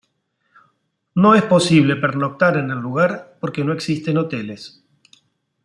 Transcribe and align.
No 1.13 1.35
es 1.35 1.43
posible 1.43 1.95
pernoctar 1.95 2.57
en 2.57 2.71
el 2.71 2.79
lugar 2.79 3.37
porque 3.39 3.63
no 3.63 3.71
existen 3.71 4.17
hoteles. 4.17 4.83